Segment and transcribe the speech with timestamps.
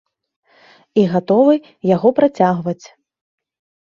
[1.01, 1.55] І гатовы
[1.89, 2.85] яго працягваць.